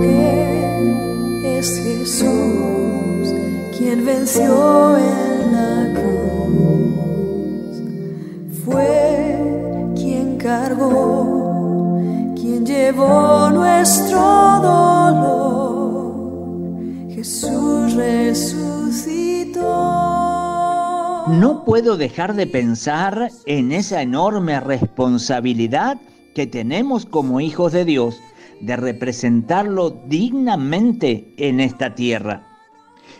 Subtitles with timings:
[0.00, 3.34] que es Jesús
[3.76, 6.94] quien venció en la cruz.
[8.64, 11.98] Fue quien cargó,
[12.34, 14.18] quien llevó nuestro
[14.62, 16.14] dolor.
[17.10, 19.64] Jesús resucitó.
[21.28, 25.98] No puedo dejar de pensar en esa enorme responsabilidad
[26.34, 28.20] que tenemos como hijos de Dios
[28.64, 32.46] de representarlo dignamente en esta tierra.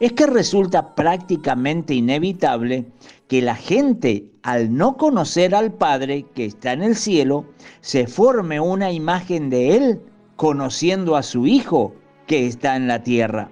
[0.00, 2.86] Es que resulta prácticamente inevitable
[3.28, 7.44] que la gente, al no conocer al Padre que está en el cielo,
[7.80, 10.00] se forme una imagen de Él
[10.36, 11.94] conociendo a su Hijo
[12.26, 13.50] que está en la tierra.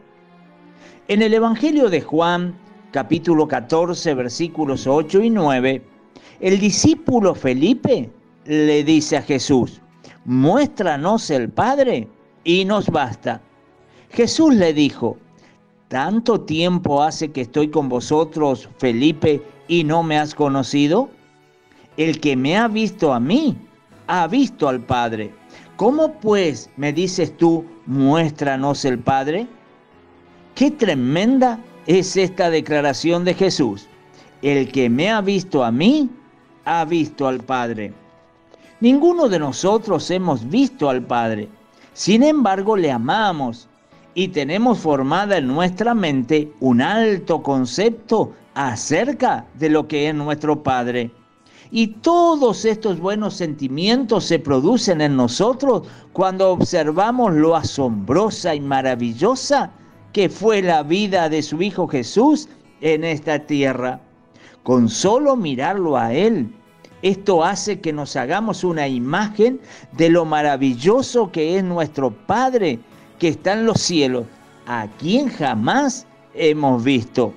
[1.09, 2.57] En el Evangelio de Juan,
[2.91, 5.83] capítulo 14, versículos 8 y 9,
[6.41, 8.11] el discípulo Felipe
[8.45, 9.81] le dice a Jesús,
[10.27, 12.09] muéstranos el Padre
[12.45, 13.41] y nos basta.
[14.11, 15.17] Jesús le dijo,
[15.89, 21.09] ¿tanto tiempo hace que estoy con vosotros, Felipe, y no me has conocido?
[21.97, 23.57] El que me ha visto a mí,
[24.09, 25.33] ha visto al Padre.
[25.77, 29.47] ¿Cómo pues me dices tú, muéstranos el Padre?
[30.55, 33.87] Qué tremenda es esta declaración de Jesús.
[34.43, 36.11] El que me ha visto a mí,
[36.65, 37.93] ha visto al Padre.
[38.81, 41.49] Ninguno de nosotros hemos visto al Padre.
[41.95, 43.69] Sin embargo, le amamos
[44.15, 50.63] y tenemos formada en nuestra mente un alto concepto acerca de lo que es nuestro
[50.63, 51.11] Padre.
[51.71, 59.71] Y todos estos buenos sentimientos se producen en nosotros cuando observamos lo asombrosa y maravillosa
[60.13, 62.51] que fue la vida de su Hijo Jesús
[62.83, 64.01] en esta tierra.
[64.63, 66.53] Con solo mirarlo a Él
[67.03, 69.61] esto hace que nos hagamos una imagen
[69.93, 72.79] de lo maravilloso que es nuestro Padre
[73.19, 74.27] que está en los cielos,
[74.67, 77.33] a quien jamás hemos visto.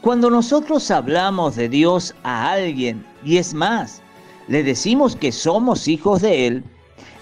[0.00, 4.00] Cuando nosotros hablamos de Dios a alguien, y es más,
[4.48, 6.64] le decimos que somos hijos de Él,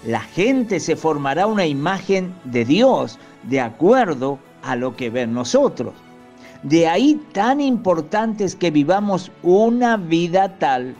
[0.05, 5.93] la gente se formará una imagen de Dios de acuerdo a lo que ven nosotros.
[6.63, 10.93] De ahí tan importante es que vivamos una vida tal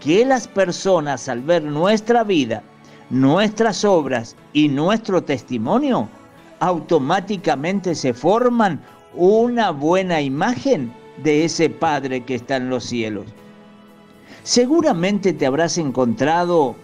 [0.00, 2.62] que las personas al ver nuestra vida,
[3.10, 6.08] nuestras obras y nuestro testimonio,
[6.60, 8.80] automáticamente se forman
[9.14, 10.92] una buena imagen
[11.22, 13.26] de ese Padre que está en los cielos.
[14.44, 16.76] Seguramente te habrás encontrado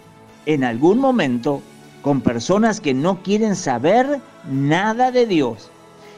[0.47, 1.62] en algún momento
[2.03, 5.71] con personas que no quieren saber nada de Dios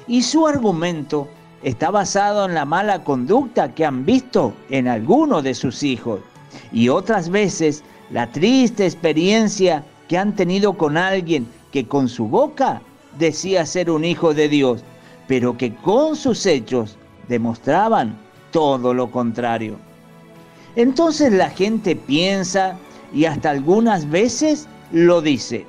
[0.06, 1.28] y su argumento
[1.62, 6.20] está basado en la mala conducta que han visto en alguno de sus hijos
[6.72, 12.82] y otras veces la triste experiencia que han tenido con alguien que con su boca
[13.18, 14.82] decía ser un hijo de Dios,
[15.28, 16.96] pero que con sus hechos
[17.28, 18.18] demostraban
[18.50, 19.76] todo lo contrario.
[20.76, 22.76] Entonces la gente piensa
[23.12, 25.66] y hasta algunas veces lo dice,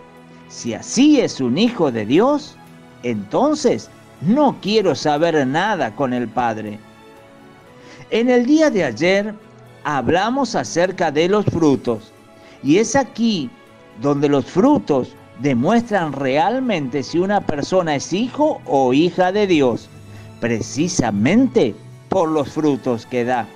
[0.49, 2.55] si así es un hijo de Dios,
[3.03, 3.89] entonces
[4.21, 6.79] no quiero saber nada con el Padre.
[8.09, 9.33] En el día de ayer
[9.83, 12.11] hablamos acerca de los frutos
[12.63, 13.49] y es aquí
[14.01, 19.89] donde los frutos demuestran realmente si una persona es hijo o hija de Dios,
[20.39, 21.75] precisamente
[22.09, 23.47] por los frutos que da.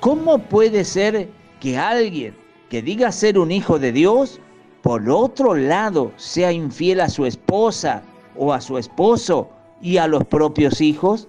[0.00, 1.28] ¿Cómo puede ser
[1.60, 2.34] que alguien
[2.70, 4.40] que diga ser un hijo de Dios,
[4.82, 8.02] por otro lado, sea infiel a su esposa,
[8.36, 9.48] o a su esposo
[9.82, 11.28] y a los propios hijos?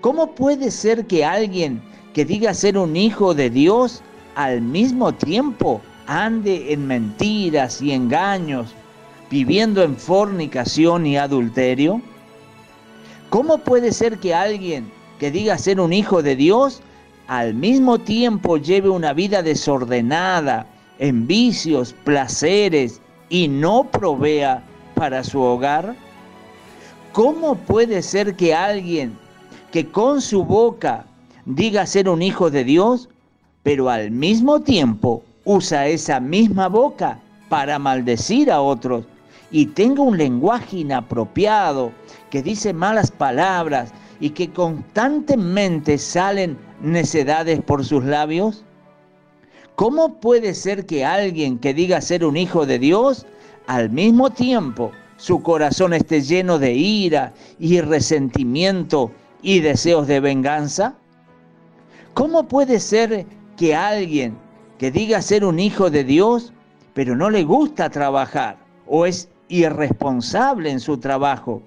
[0.00, 4.02] ¿Cómo puede ser que alguien que diga ser un hijo de Dios
[4.34, 8.74] al mismo tiempo ande en mentiras y engaños,
[9.30, 12.02] viviendo en fornicación y adulterio?
[13.30, 16.82] ¿Cómo puede ser que alguien que diga ser un hijo de Dios
[17.28, 20.66] al mismo tiempo lleve una vida desordenada,
[20.98, 24.62] en vicios, placeres y no provea
[25.02, 25.96] para su hogar?
[27.12, 29.18] ¿Cómo puede ser que alguien
[29.72, 31.04] que con su boca
[31.44, 33.08] diga ser un hijo de Dios,
[33.64, 37.18] pero al mismo tiempo usa esa misma boca
[37.48, 39.04] para maldecir a otros
[39.50, 41.90] y tenga un lenguaje inapropiado,
[42.30, 48.64] que dice malas palabras y que constantemente salen necedades por sus labios?
[49.74, 53.26] ¿Cómo puede ser que alguien que diga ser un hijo de Dios
[53.66, 59.10] al mismo tiempo su corazón esté lleno de ira y resentimiento
[59.42, 60.94] y deseos de venganza?
[62.14, 63.26] ¿Cómo puede ser
[63.56, 64.36] que alguien
[64.78, 66.52] que diga ser un hijo de Dios,
[66.94, 68.56] pero no le gusta trabajar
[68.86, 71.62] o es y responsable en su trabajo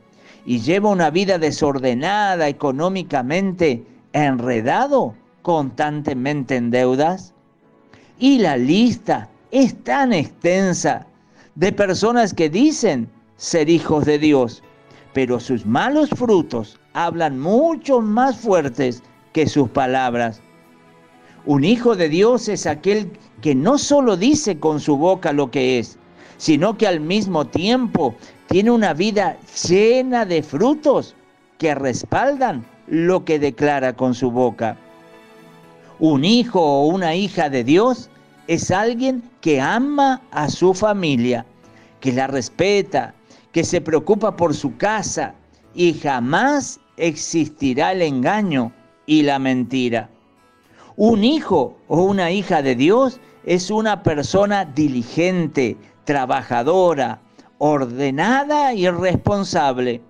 [0.45, 3.83] y lleva una vida desordenada económicamente,
[4.13, 7.33] enredado constantemente en deudas?
[8.19, 11.07] Y la lista es tan extensa
[11.55, 14.61] de personas que dicen ser hijos de Dios,
[15.13, 19.01] pero sus malos frutos hablan mucho más fuertes
[19.33, 20.41] que sus palabras.
[21.45, 23.11] Un hijo de Dios es aquel
[23.41, 25.97] que no solo dice con su boca lo que es,
[26.37, 28.15] sino que al mismo tiempo
[28.47, 29.37] tiene una vida
[29.67, 31.15] llena de frutos
[31.57, 34.77] que respaldan lo que declara con su boca.
[35.99, 38.09] Un hijo o una hija de Dios
[38.47, 41.45] es alguien que ama a su familia,
[41.99, 43.13] que la respeta,
[43.51, 45.33] que se preocupa por su casa
[45.73, 48.71] y jamás existirá el engaño
[49.05, 50.09] y la mentira.
[50.95, 57.19] Un hijo o una hija de Dios es una persona diligente, trabajadora,
[57.57, 60.01] ordenada y responsable.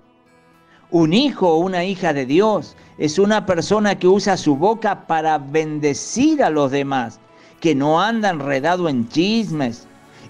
[0.92, 5.38] Un hijo o una hija de Dios es una persona que usa su boca para
[5.38, 7.20] bendecir a los demás,
[7.66, 9.88] que no anda enredado en chismes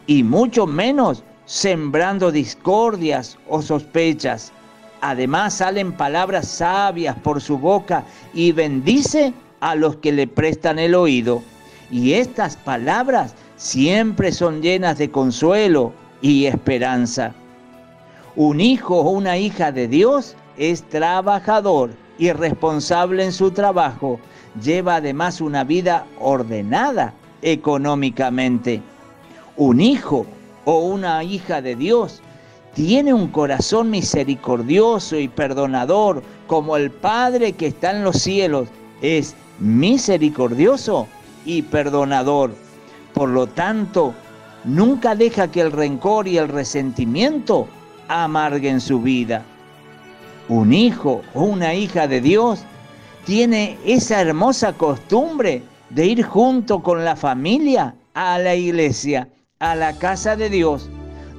[0.07, 4.53] y mucho menos sembrando discordias o sospechas.
[5.01, 10.95] Además salen palabras sabias por su boca y bendice a los que le prestan el
[10.95, 11.43] oído.
[11.91, 15.91] Y estas palabras siempre son llenas de consuelo
[16.21, 17.33] y esperanza.
[18.37, 24.21] Un hijo o una hija de Dios es trabajador y responsable en su trabajo.
[24.63, 27.13] Lleva además una vida ordenada
[27.45, 28.81] económicamente.
[29.55, 30.25] Un hijo
[30.65, 32.21] o una hija de Dios
[32.73, 38.67] tiene un corazón misericordioso y perdonador como el Padre que está en los cielos
[39.01, 41.07] es misericordioso
[41.45, 42.51] y perdonador.
[43.13, 44.13] Por lo tanto,
[44.65, 47.67] nunca deja que el rencor y el resentimiento
[48.07, 49.43] amarguen su vida.
[50.49, 52.63] Un hijo o una hija de Dios
[53.23, 59.29] tiene esa hermosa costumbre de ir junto con la familia a la iglesia,
[59.59, 60.89] a la casa de Dios,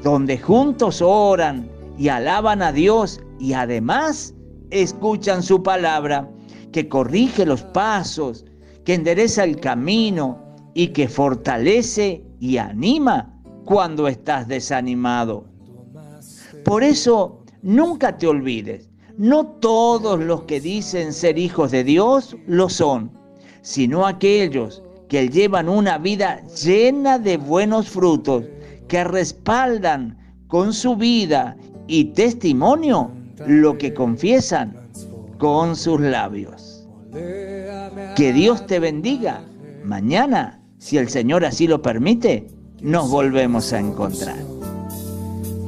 [0.03, 4.35] donde juntos oran y alaban a Dios y además
[4.71, 6.29] escuchan su palabra
[6.73, 8.45] que corrige los pasos,
[8.85, 10.39] que endereza el camino
[10.75, 13.33] y que fortalece y anima
[13.65, 15.47] cuando estás desanimado.
[16.65, 22.69] Por eso, nunca te olvides, no todos los que dicen ser hijos de Dios lo
[22.69, 23.16] son,
[23.67, 28.45] sino aquellos que llevan una vida llena de buenos frutos,
[28.87, 30.17] que respaldan
[30.47, 31.57] con su vida
[31.89, 33.11] y testimonio
[33.45, 34.89] lo que confiesan
[35.39, 36.87] con sus labios.
[38.15, 39.43] Que Dios te bendiga.
[39.83, 42.47] Mañana, si el Señor así lo permite,
[42.81, 44.39] nos volvemos a encontrar.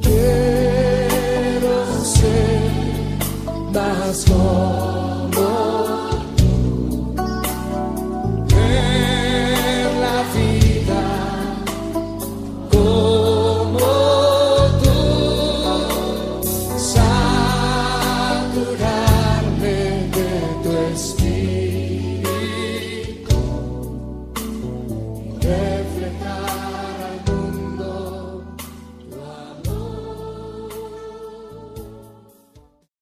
[0.01, 2.69] Quiero ser